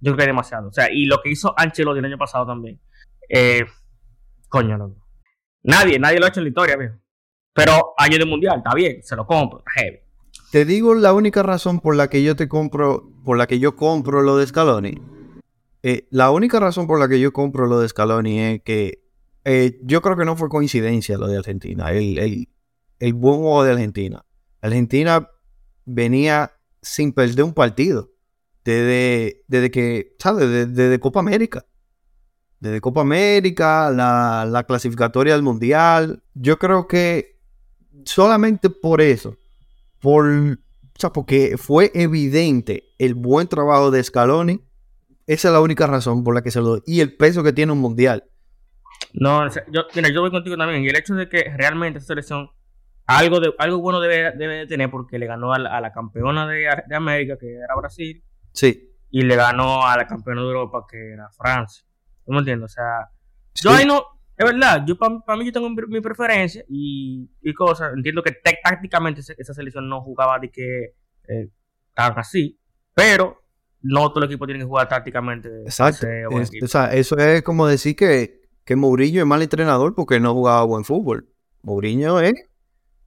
[0.00, 0.68] Yo creo que hay demasiado.
[0.68, 2.80] O sea, y lo que hizo Ancelotti el año pasado también.
[3.28, 3.64] Eh,
[4.62, 4.96] coño, loco.
[5.62, 6.94] Nadie, nadie lo ha hecho en la historia, viejo.
[7.54, 9.98] Pero año de mundial, está bien, se lo compro, está heavy.
[10.50, 13.74] Te digo la única razón por la que yo te compro, por la que yo
[13.76, 15.00] compro lo de Scaloni.
[15.82, 19.02] Eh, la única razón por la que yo compro lo de Scaloni es que
[19.44, 21.90] eh, yo creo que no fue coincidencia lo de Argentina.
[21.92, 22.48] El, el-
[23.00, 24.24] el buen juego de Argentina.
[24.62, 25.28] Argentina
[25.84, 28.10] venía sin perder un partido.
[28.64, 30.48] Desde, desde que, ¿sabes?
[30.48, 31.66] Desde, desde Copa América.
[32.60, 36.22] Desde Copa América, la, la clasificatoria del Mundial.
[36.34, 37.38] Yo creo que
[38.04, 39.36] solamente por eso
[40.00, 40.56] por, o
[40.98, 44.60] sea, porque fue evidente el buen trabajo de Scaloni.
[45.26, 46.82] Esa es la única razón por la que se lo doy.
[46.86, 48.24] Y el peso que tiene un mundial.
[49.14, 50.84] No, yo, mira, yo voy contigo también.
[50.84, 52.50] Y el hecho de que realmente esa selección
[53.06, 55.92] algo, de, algo bueno debe, debe de tener porque le ganó a la, a la
[55.92, 58.90] campeona de, de América, que era Brasil, Sí.
[59.10, 61.84] y le ganó a la campeona de Europa, que era Francia.
[62.24, 62.70] ¿Tú me entiendes?
[62.70, 63.08] O sea,
[63.54, 63.64] Sí.
[63.64, 64.02] yo ahí no,
[64.36, 67.92] es verdad, yo para mí yo tengo mi, mi preferencia y, y cosas.
[67.94, 70.94] Entiendo que te- tácticamente esa selección no jugaba de que
[71.28, 71.48] eh,
[71.94, 72.58] tan así,
[72.94, 73.40] pero
[73.82, 75.48] no todo el equipo tiene que jugar tácticamente.
[75.62, 76.06] Exacto.
[76.08, 80.32] Es- o sea, eso es como decir que, que Mourinho es mal entrenador porque no
[80.34, 81.28] jugaba buen fútbol.
[81.62, 82.32] Mourinho es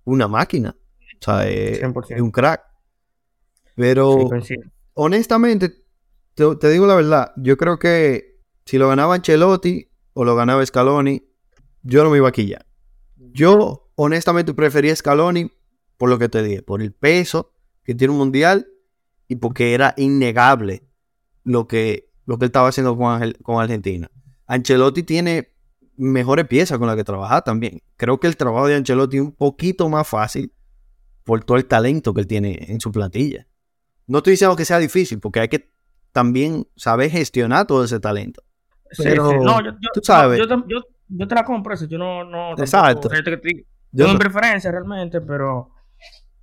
[0.06, 0.76] una máquina.
[1.20, 2.16] O sea, es, 100%.
[2.16, 2.62] es un crack.
[3.76, 4.56] Pero Sí,
[4.94, 5.84] honestamente,
[6.34, 8.37] te, te digo la verdad, yo creo que
[8.68, 11.24] si lo ganaba Ancelotti o lo ganaba Scaloni,
[11.84, 12.66] yo no me iba a quillar.
[13.16, 15.50] Yo honestamente prefería Scaloni
[15.96, 17.54] por lo que te dije, por el peso
[17.84, 18.68] que tiene un mundial
[19.30, 20.84] y porque era innegable
[21.46, 24.12] lo que, lo que él estaba haciendo con, con Argentina.
[24.48, 25.54] Ancelotti tiene
[25.96, 27.82] mejores piezas con las que trabajar también.
[27.96, 30.52] Creo que el trabajo de Ancelotti es un poquito más fácil
[31.24, 33.48] por todo el talento que él tiene en su plantilla.
[34.08, 35.72] No estoy diciendo que sea difícil, porque hay que
[36.12, 38.44] también saber gestionar todo ese talento.
[38.92, 39.36] Sí, pero, sí.
[39.42, 40.40] No, yo, yo, tú sabes.
[40.40, 41.86] Yo, yo, te la compro eso.
[41.86, 42.24] Yo no.
[42.24, 43.10] no tampoco- Exacto.
[43.92, 45.72] yo te- no- preferencia realmente, pero,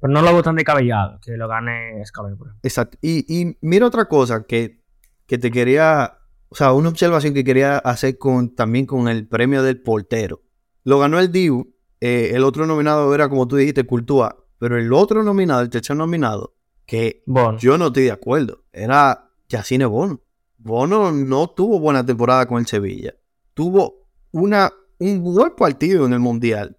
[0.01, 2.53] pero no lo hago tan descabellado que lo gane ejemplo.
[2.63, 2.99] Exacto.
[3.01, 4.83] Y, y mira otra cosa que,
[5.27, 9.63] que te quería, o sea, una observación que quería hacer con, también con el premio
[9.63, 10.43] del portero.
[10.85, 14.93] Lo ganó el Diu, eh, el otro nominado era, como tú dijiste, Courtois, pero el
[14.93, 16.55] otro nominado, el tercer nominado,
[16.87, 20.21] que Bueno, yo no estoy de acuerdo, era Yacine Bono.
[20.65, 23.15] Bono no tuvo buena temporada con el Sevilla.
[23.53, 26.77] Tuvo una, un buen partido en el Mundial.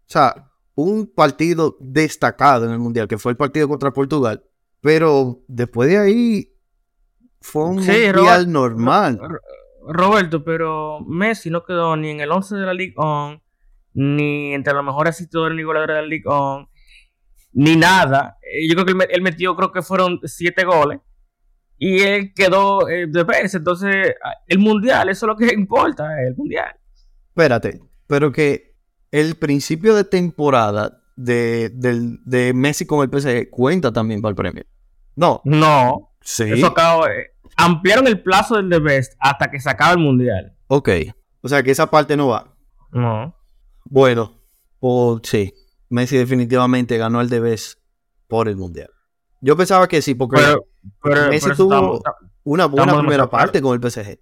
[0.00, 4.42] O sea, un partido destacado en el Mundial, que fue el partido contra Portugal.
[4.80, 6.52] Pero después de ahí
[7.40, 9.18] fue un Sí, Mundial Robert- normal.
[9.22, 9.40] Ro-
[9.86, 13.40] Roberto, pero Messi no quedó ni en el 11 de la League On,
[13.92, 16.68] ni entre los mejores asistidores ni goleadores de la League On,
[17.52, 18.38] ni nada.
[18.42, 20.98] Eh, Yo creo que él, me- él metió, creo que fueron siete goles.
[21.78, 23.54] Y él quedó eh, de vez.
[23.54, 24.14] Entonces,
[24.46, 26.74] el mundial, eso es lo que importa, el mundial.
[27.28, 28.74] Espérate, pero que
[29.10, 34.36] el principio de temporada de, del- de Messi con el PSG cuenta también para el
[34.36, 34.64] premio.
[35.16, 36.44] No, No, sí.
[36.52, 37.06] eso acabó.
[37.06, 40.56] eh, ampliaron el plazo del The Best hasta que se acaba el mundial.
[40.66, 40.88] Ok.
[41.40, 42.56] O sea que esa parte no va.
[42.92, 43.36] No.
[43.84, 44.40] Bueno,
[44.80, 45.52] pues sí.
[45.90, 47.78] Messi definitivamente ganó el Debes
[48.26, 48.90] por el Mundial.
[49.44, 50.66] Yo pensaba que sí, porque Pero,
[51.02, 54.18] pero, Messi pero tuvo- estamos- una buena primera parte con el PSG.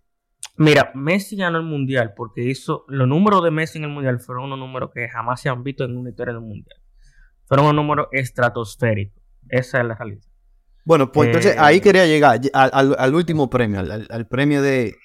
[0.57, 4.45] Mira, Messi ganó el mundial porque hizo los números de Messi en el mundial fueron
[4.45, 6.77] unos números que jamás se han visto en una historia del mundial.
[7.47, 9.23] Fueron unos números estratosféricos.
[9.49, 10.23] Esa es la realidad.
[10.85, 14.97] Bueno, pues entonces Eh, ahí quería llegar al, al- al último premio, al, premio de...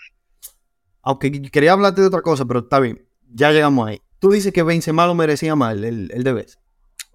[1.04, 3.08] Aunque quería hablarte de otra cosa, pero está bien.
[3.32, 4.02] Ya llegamos ahí.
[4.20, 6.60] Tú dices que Benzema lo merecía más el, el, el Debes.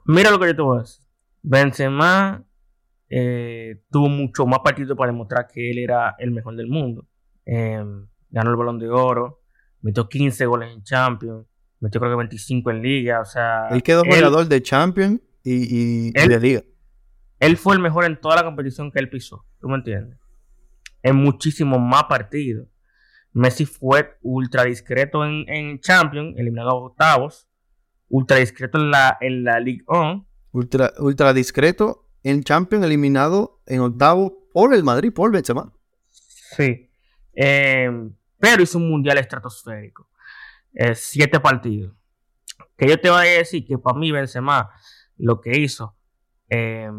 [0.05, 1.05] Mira lo que yo te voy a decir.
[1.43, 2.45] Benzema
[3.15, 7.07] eh, tuvo mucho más partidos para demostrar que él era el mejor del mundo.
[7.45, 7.85] Eh,
[8.31, 9.43] ganó el Balón de Oro,
[9.83, 11.47] metió 15 goles en Champions,
[11.81, 13.21] metió creo que 25 en Liga.
[13.21, 16.63] O sea, Él quedó goleador de Champions y, y- y Él- de Liga.
[17.41, 19.45] él fue el mejor en toda la competición que él pisó.
[19.61, 20.19] ¿Tú me entiendes?
[21.03, 22.69] En muchísimos más partidos.
[23.35, 27.49] Messi fue ultra discreto en, en Champions, eliminado a octavos.
[28.09, 30.27] Ultra discreto en la, en la League On.
[30.53, 35.73] Ultra, ultra discreto en Champions, eliminado en octavo por el Madrid, por Benzema.
[36.11, 36.91] Sí.
[37.35, 37.91] Eh,
[38.39, 40.09] pero hizo un mundial estratosférico.
[40.75, 41.95] Eh, siete partidos.
[42.77, 44.71] Que yo te voy a decir que para mí Benzema
[45.17, 45.97] lo que hizo
[46.49, 46.91] eh,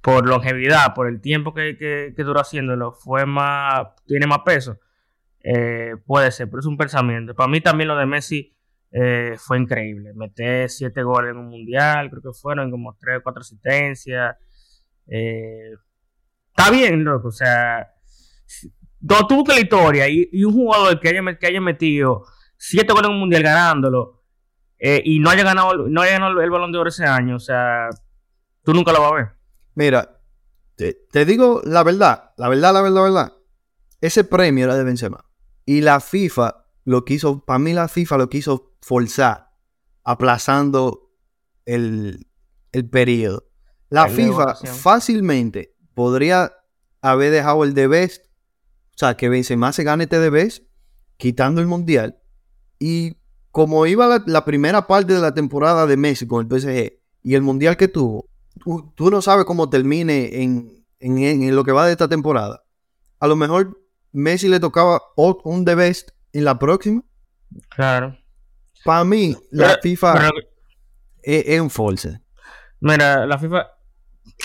[0.00, 4.78] por longevidad, por el tiempo que, que- que duró haciéndolo, fue más, tiene más peso.
[6.06, 7.34] Puede ser, pero es un pensamiento.
[7.34, 8.55] Para mí también lo de Messi
[8.98, 10.14] eh, fue increíble.
[10.14, 14.36] Meter siete goles en un mundial, creo que fueron como tres o cuatro asistencias.
[15.06, 15.72] Eh,
[16.48, 17.28] está bien, loco.
[17.28, 17.92] O sea,
[19.00, 22.24] no tuvo que la historia y, un jugador que haya, que haya metido
[22.56, 24.24] siete goles en un mundial ganándolo
[24.78, 27.40] eh, y no haya ganado no haya ganado el balón de oro ese año, o
[27.40, 27.90] sea,
[28.64, 29.28] tú nunca lo vas a ver.
[29.74, 30.20] Mira,
[30.74, 33.32] te, te digo la verdad, la verdad, la verdad, la verdad.
[34.00, 35.22] Ese premio era de Benzema.
[35.66, 39.50] Y la FIFA lo quiso, para mí la FIFA lo quiso forzar,
[40.04, 41.10] aplazando
[41.66, 42.26] el,
[42.72, 43.44] el periodo.
[43.90, 46.52] La de FIFA fácilmente podría
[47.02, 50.64] haber dejado el de Best, o sea, que Benzema se gane este de Best,
[51.18, 52.18] quitando el Mundial.
[52.78, 53.16] Y
[53.50, 57.34] como iba la, la primera parte de la temporada de Messi con el PSG y
[57.34, 58.28] el Mundial que tuvo,
[58.62, 62.62] tú, tú no sabes cómo termine en, en- en lo que va de esta temporada.
[63.18, 63.80] A lo mejor
[64.12, 67.02] Messi le tocaba un The Best en la próxima.
[67.68, 68.16] Claro.
[68.84, 70.30] Para mí, la Pero- FIFA pero-
[71.22, 72.20] es, es un false.
[72.80, 73.66] mira, la FIFA,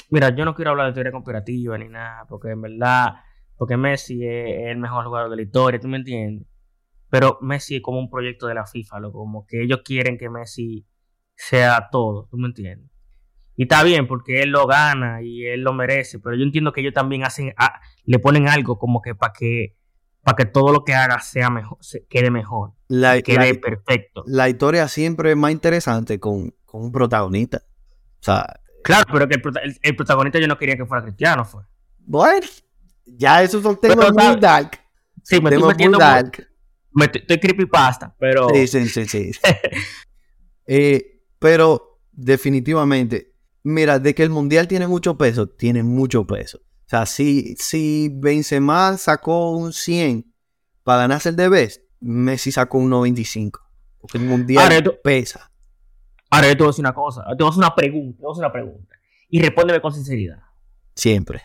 [0.09, 3.13] mira, yo no quiero hablar de teoría conspirativa ni nada, porque en verdad,
[3.57, 6.47] porque Messi es el mejor jugador de la historia, ¿tú me entiendes?
[7.09, 10.29] Pero Messi es como un proyecto de la FIFA, loco, como que ellos quieren que
[10.29, 10.87] Messi
[11.35, 12.89] sea todo, ¿tú me entiendes?
[13.57, 16.81] Y está bien porque él lo gana y él lo merece, pero yo entiendo que
[16.81, 19.75] ellos también hacen, ah, le ponen algo como que para que
[20.23, 24.23] para que todo lo que haga sea mejor, se quede mejor, La, quede la- perfecto.
[24.27, 27.63] la historia siempre es más interesante con, con un protagonista.
[28.19, 31.03] O sea, Claro, pero que el, prota- el- el protagonista yo no quería que fuera
[31.03, 31.63] cristiano, fue.
[31.99, 32.45] bueno,
[33.05, 34.79] ya esos son temas Pero, muy dark.
[35.23, 36.47] Sí, me estoy metiendo muy- dark.
[36.93, 39.31] me estoy, estoy creepypasta, pero Sí, sí, sí, sí.
[40.67, 46.59] Eh, pero definitivamente, mira, de que el mundial tiene mucho peso, tiene mucho peso.
[46.91, 50.29] O sea, si, si Benzema sacó un 100
[50.83, 53.61] para ganarse el de Best, Messi sacó un 95.
[53.97, 55.49] Porque el mundial Ahora, pesa.
[56.29, 58.23] ahora yo te voy a decir una cosa, te voy a hacer una pregunta, te
[58.23, 58.95] voy a hacer una pregunta.
[59.29, 60.39] Y respóndeme con sinceridad.
[60.93, 61.43] Siempre.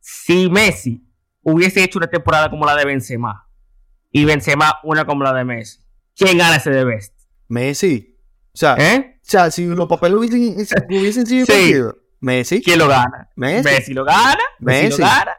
[0.00, 1.06] Si Messi
[1.42, 3.48] hubiese hecho una temporada como la de Benzema
[4.10, 5.78] y Benzema una como la de Messi,
[6.16, 7.14] ¿quién gana ese de Best?
[7.46, 8.18] Messi.
[8.52, 9.18] O sea, ¿Eh?
[9.18, 11.74] o sea si los papeles hubiesen, hubiesen sido Sí.
[12.24, 12.62] Messi.
[12.62, 13.28] ¿Quién lo gana?
[13.36, 13.92] Messi.
[13.94, 14.38] lo gana.
[14.60, 15.00] Messi, Messi.
[15.02, 15.32] lo gana.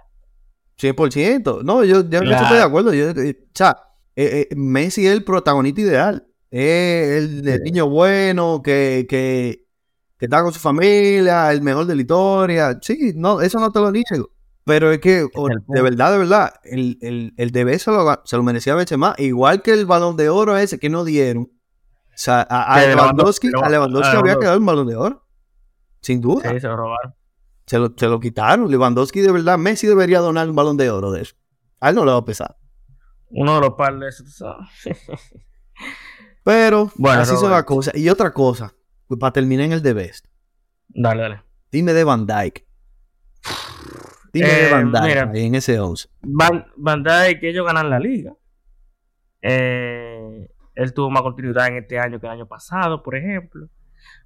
[0.80, 1.64] 100%.
[1.64, 2.44] No, yo, yo Claro.
[2.44, 2.94] estoy de acuerdo.
[2.94, 3.78] Yo, eh, o sea,
[4.16, 6.28] eh, eh, Messi es el protagonista ideal.
[6.52, 9.66] Es el, el niño bueno que, que,
[10.18, 12.78] que está con su familia, el mejor de la historia.
[12.82, 14.30] Sí, no, eso no te lo niego.
[14.64, 18.36] Pero es que, o- de verdad, de verdad, el, el, el DB se lo, se
[18.36, 19.16] lo merecía Benzema.
[19.18, 21.44] Igual que el balón de oro ese que no dieron.
[21.44, 25.25] O sea, a, a Lewandowski, a Lewandowski a había quedado el balón de oro.
[26.06, 26.52] Sin duda.
[26.52, 27.16] Sí, se lo robaron.
[27.66, 28.70] Se lo, se lo quitaron.
[28.70, 31.36] Lewandowski, de verdad, Messi debería donar un balón de oro de eso.
[31.80, 32.56] A él no le va a pesar.
[33.30, 34.68] Uno de los par de esos, sabes.
[36.44, 37.96] Pero Bueno, así son las cosas.
[37.96, 38.76] Y otra cosa,
[39.08, 40.28] pues, para terminar en el de Best.
[40.90, 41.42] Dale, dale.
[41.72, 42.68] Dime de Van Dyke.
[44.32, 45.32] Dime Eh, de Van Dyke mira.
[45.34, 46.08] ahí en ese 11.
[46.22, 48.32] Van, Van que ellos ganan la liga.
[49.42, 53.68] Eh, él tuvo más continuidad en este año que el año pasado, por ejemplo.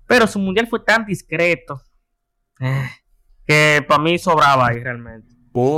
[0.09, 1.83] Pero su mundial fue tan discreto
[2.59, 2.89] eh,
[3.45, 5.29] que para mí sobraba ahí realmente.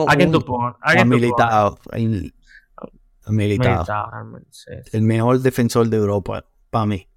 [0.07, 0.75] ¿A quién tú pones?
[0.81, 0.91] ¿A A
[1.91, 2.33] ahí-
[3.25, 3.31] A
[4.51, 7.09] sí, El mejor defensor de Europa, para mí.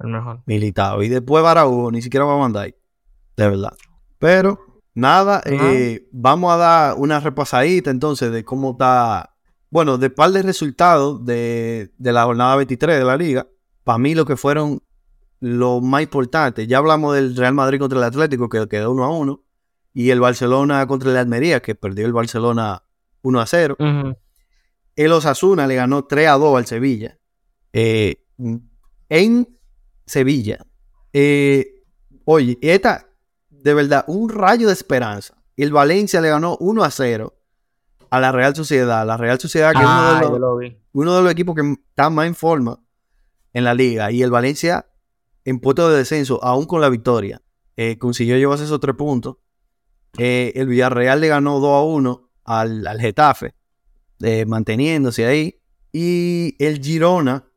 [0.00, 0.42] el mejor.
[0.44, 1.02] Militao.
[1.02, 2.78] Y después Barahú, ni siquiera va Van Dyke.
[3.34, 3.72] De verdad.
[4.18, 4.58] Pero,
[4.92, 9.34] nada, eh, vamos a dar una repasadita entonces de cómo está.
[9.70, 13.46] Bueno, de par de resultados de, de la jornada 23 de la liga.
[13.82, 14.82] Para mí, lo que fueron
[15.40, 16.66] lo más importante.
[16.66, 19.44] Ya hablamos del Real Madrid contra el Atlético, que quedó 1 a 1.
[19.94, 22.82] Y el Barcelona contra el Almería, que perdió el Barcelona
[23.22, 23.76] 1 a 0.
[23.78, 24.16] Ujú.
[24.96, 27.18] El Osasuna le ganó 3 a 2 al Sevilla.
[27.72, 28.24] Eh,
[29.08, 29.58] en
[30.06, 30.58] Sevilla.
[31.12, 31.82] Eh,
[32.24, 33.06] oye, esta,
[33.50, 35.34] de verdad, un rayo de esperanza.
[35.56, 37.34] El Valencia le ganó 1 a 0
[38.10, 39.06] a la Real Sociedad.
[39.06, 41.54] La Real Sociedad, que es uno, Ah, de yo los, lo uno de los equipos
[41.54, 42.80] que está más en forma
[43.52, 44.10] en la liga.
[44.10, 44.86] Y el Valencia,
[45.48, 47.40] en puesto de descenso, aún con la victoria,
[47.76, 49.36] eh, consiguió llevarse esos tres puntos.
[50.18, 53.54] Eh, el Villarreal le ganó 2 a 1 al, al Getafe,
[54.20, 55.58] eh, manteniéndose ahí.
[55.90, 57.48] Y el Girona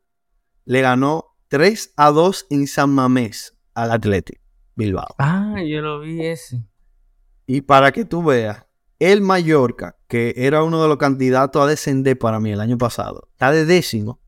[0.64, 4.40] le ganó 3 a 2 en San Mamés al Athletic
[4.74, 5.14] Bilbao.
[5.18, 6.64] Ah, yo lo vi ese.
[7.46, 8.64] Y para que tú veas,
[9.00, 13.28] el Mallorca, que era uno de los candidatos a descender para mí el año pasado,
[13.32, 14.18] está de décimo.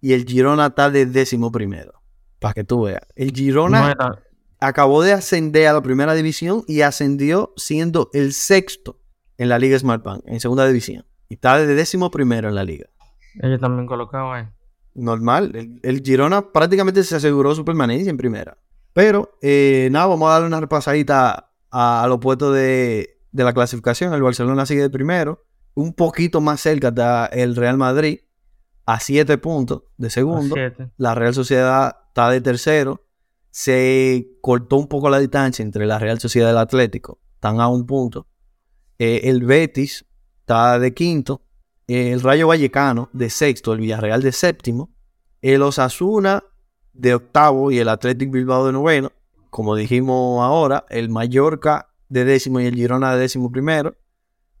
[0.00, 1.97] Y el Girona está de décimo primero.
[2.40, 3.02] Para que tú veas.
[3.16, 4.18] El Girona No
[4.60, 9.00] acabó de ascender a la primera división y ascendió siendo el sexto
[9.36, 11.04] en la Liga Smartbank, en segunda división.
[11.28, 12.86] Y está de décimo primero en la liga.
[13.40, 14.52] ellos también colocaban ahí.
[14.94, 15.52] Normal.
[15.54, 18.58] El, el Girona prácticamente se aseguró su permanencia en primera.
[18.92, 23.52] Pero, eh, nada, vamos a darle una repasadita a, a los puestos de, de la
[23.52, 24.12] clasificación.
[24.12, 25.44] El Barcelona sigue de primero.
[25.74, 28.20] Un poquito más cerca está el Real Madrid
[28.86, 30.56] a siete puntos de segundo.
[30.96, 33.04] La Real Sociedad está de tercero.
[33.50, 37.20] Se cortó un poco la distancia entre la Real Sociedad y el Atlético.
[37.34, 38.26] Están a un punto.
[38.98, 40.04] Eh, el Betis
[40.40, 41.42] está de quinto.
[41.86, 43.72] Eh, el Rayo Vallecano de sexto.
[43.72, 44.90] El Villarreal de séptimo.
[45.42, 46.42] El Osasuna
[46.92, 49.12] de octavo y el Athletic Bilbao de noveno.
[49.50, 53.96] Como dijimos ahora, el Mallorca de décimo y el Girona de décimo primero.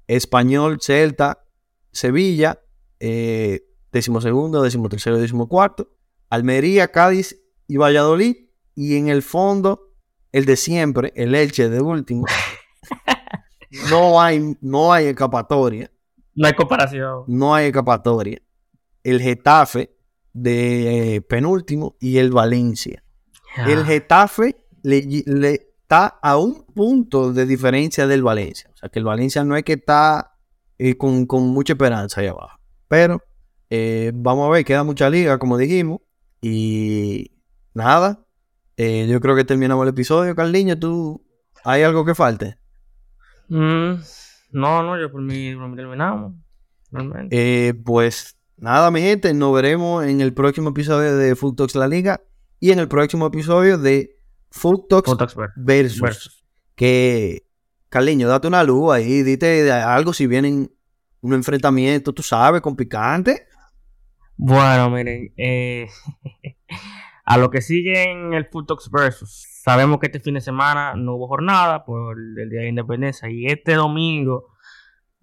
[0.06, 1.44] Español, Celta,
[1.90, 2.60] Sevilla,
[3.00, 5.90] eh, décimo segundo, décimo tercero, décimo cuarto.
[6.30, 7.36] Almería, Cádiz
[7.68, 8.36] y Valladolid.
[8.74, 9.92] Y en el fondo,
[10.32, 12.26] el de siempre, el Elche de último.
[13.90, 15.90] No hay, no hay escapatoria.
[16.34, 17.24] No hay comparación.
[17.26, 18.40] No hay escapatoria.
[19.02, 19.94] El Getafe
[20.32, 23.04] de eh, penúltimo y el Valencia.
[23.66, 28.70] El Getafe le, le está a un punto de diferencia del Valencia.
[28.72, 30.36] O sea que el Valencia no es que está
[30.78, 32.58] eh, con, con mucha esperanza ahí abajo.
[32.86, 33.22] Pero
[33.70, 36.00] eh, vamos a ver, queda mucha liga, como dijimos.
[36.40, 37.32] Y
[37.78, 38.24] nada,
[38.76, 40.78] eh, yo creo que terminamos el episodio, Carliño.
[40.78, 41.24] ¿Tú
[41.64, 42.58] hay algo que falte?
[43.48, 43.94] Mm,
[44.52, 46.34] no, no, yo por mí, por mí terminamos.
[47.30, 51.88] Eh, pues nada, mi gente, nos veremos en el próximo episodio de Food Talks La
[51.88, 52.20] Liga
[52.60, 54.16] y en el próximo episodio de
[54.50, 56.00] Food Talks Food Talks Ver- versus.
[56.00, 56.44] versus.
[56.74, 57.46] Que,
[57.88, 60.70] Carliño, date una luz ahí, dite algo si vienen
[61.20, 63.46] un enfrentamiento, tú sabes, con picante.
[64.36, 65.88] Bueno, miren, eh,
[67.30, 70.94] a lo que sigue en el Food Talks Versus, sabemos que este fin de semana
[70.96, 74.54] no hubo jornada por el Día de Independencia y este domingo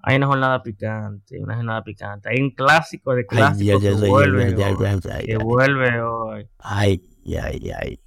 [0.03, 2.29] hay una jornada picante, una jornada picante.
[2.29, 4.55] Hay un clásico de clásicos que vuelve
[5.25, 6.47] que vuelve hoy.
[6.59, 7.01] Ay,
[7.41, 7.99] ay, ay.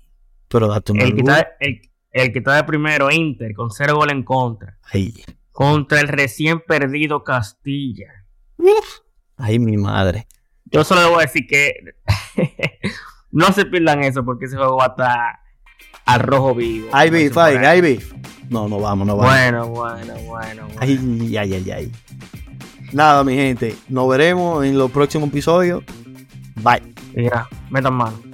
[0.46, 1.80] Pero date El que, está, el,
[2.12, 5.12] el que está de primero, Inter, con cero gol en contra, Ay,
[5.50, 8.12] contra el recién perdido Castilla.
[9.36, 10.28] ay, mi madre.
[10.66, 11.74] Yo solo le voy a decir que
[13.30, 15.40] no se pierdan eso porque ese juego va a estar
[16.06, 16.88] al rojo vivo.
[16.92, 17.66] Ay, como beef, dicen ay, por ahí.
[17.66, 18.12] ay, beef.
[18.50, 19.32] No, no vamos, no vamos.
[19.32, 20.62] Bueno, bueno, bueno.
[20.66, 20.80] bueno.
[20.80, 21.92] Ay, ay, ay, ay.
[22.92, 23.76] Nada, mi gente.
[23.88, 25.84] Nos veremos en los próximos episodios.
[26.56, 26.82] Bye.
[27.14, 28.27] Mira, metan mano.